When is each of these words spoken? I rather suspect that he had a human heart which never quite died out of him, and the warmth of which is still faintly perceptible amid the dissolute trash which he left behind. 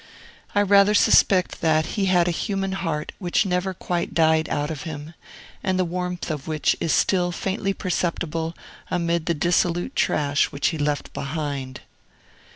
I 0.55 0.63
rather 0.63 0.95
suspect 0.95 1.61
that 1.61 1.85
he 1.93 2.05
had 2.05 2.27
a 2.27 2.31
human 2.31 2.71
heart 2.71 3.11
which 3.19 3.45
never 3.45 3.71
quite 3.71 4.15
died 4.15 4.49
out 4.49 4.71
of 4.71 4.81
him, 4.81 5.13
and 5.61 5.77
the 5.77 5.85
warmth 5.85 6.31
of 6.31 6.47
which 6.47 6.75
is 6.79 6.91
still 6.91 7.31
faintly 7.31 7.71
perceptible 7.75 8.55
amid 8.89 9.27
the 9.27 9.35
dissolute 9.35 9.95
trash 9.95 10.45
which 10.45 10.69
he 10.69 10.79
left 10.79 11.13
behind. 11.13 11.81